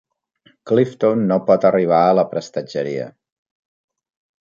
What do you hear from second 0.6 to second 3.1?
Clifton no pot arribar a la prestatgeria.